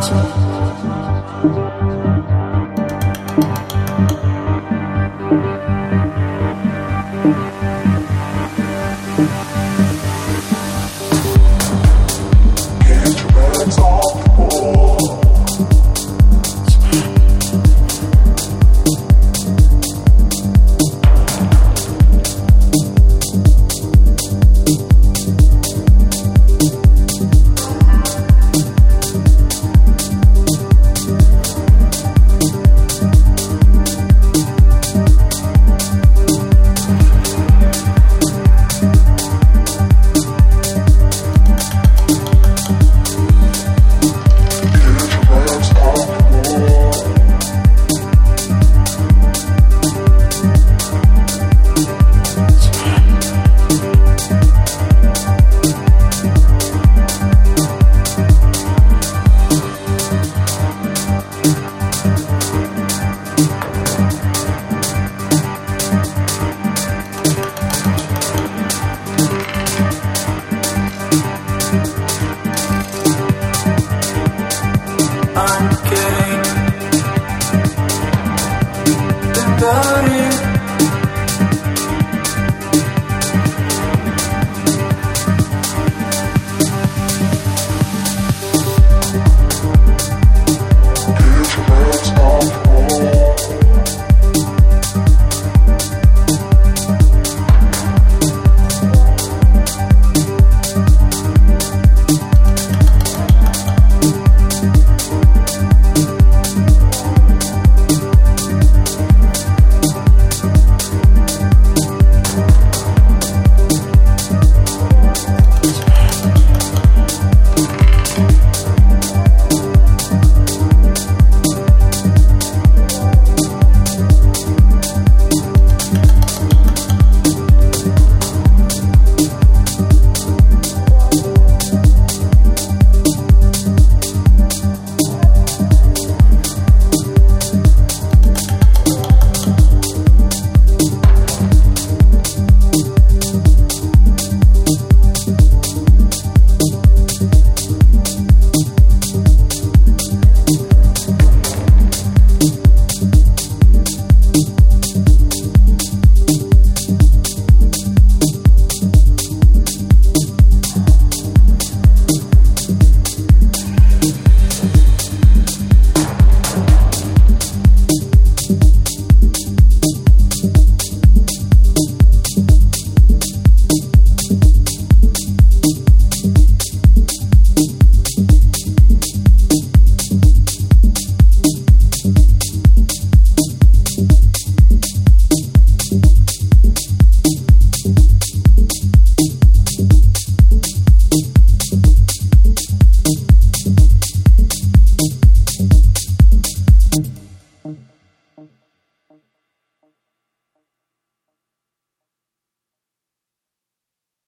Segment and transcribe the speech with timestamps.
[0.00, 0.39] to